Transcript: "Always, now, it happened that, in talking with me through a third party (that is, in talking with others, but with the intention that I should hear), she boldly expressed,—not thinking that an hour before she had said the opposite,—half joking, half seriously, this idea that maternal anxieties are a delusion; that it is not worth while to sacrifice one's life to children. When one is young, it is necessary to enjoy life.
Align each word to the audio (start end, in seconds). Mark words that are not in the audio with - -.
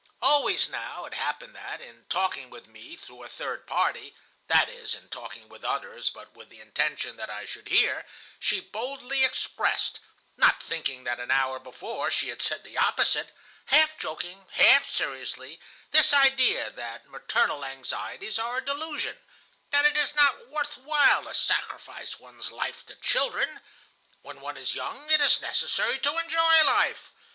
"Always, 0.19 0.67
now, 0.67 1.05
it 1.05 1.13
happened 1.13 1.55
that, 1.55 1.79
in 1.79 2.05
talking 2.09 2.49
with 2.49 2.65
me 2.65 2.95
through 2.95 3.21
a 3.21 3.29
third 3.29 3.67
party 3.67 4.15
(that 4.47 4.67
is, 4.67 4.95
in 4.95 5.09
talking 5.09 5.47
with 5.47 5.63
others, 5.63 6.09
but 6.09 6.31
with 6.33 6.49
the 6.49 6.59
intention 6.59 7.17
that 7.17 7.29
I 7.29 7.45
should 7.45 7.67
hear), 7.67 8.07
she 8.39 8.59
boldly 8.59 9.23
expressed,—not 9.23 10.63
thinking 10.63 11.03
that 11.03 11.19
an 11.19 11.29
hour 11.29 11.59
before 11.59 12.09
she 12.09 12.29
had 12.29 12.41
said 12.41 12.63
the 12.63 12.79
opposite,—half 12.79 13.95
joking, 13.99 14.47
half 14.53 14.89
seriously, 14.89 15.59
this 15.91 16.13
idea 16.15 16.71
that 16.71 17.05
maternal 17.07 17.63
anxieties 17.63 18.39
are 18.39 18.57
a 18.57 18.65
delusion; 18.65 19.19
that 19.69 19.85
it 19.85 19.95
is 19.95 20.15
not 20.15 20.47
worth 20.47 20.79
while 20.79 21.25
to 21.25 21.33
sacrifice 21.35 22.19
one's 22.19 22.51
life 22.51 22.83
to 22.87 22.95
children. 22.95 23.59
When 24.23 24.41
one 24.41 24.57
is 24.57 24.73
young, 24.73 25.11
it 25.11 25.21
is 25.21 25.41
necessary 25.41 25.99
to 25.99 26.17
enjoy 26.17 26.63
life. 26.65 27.11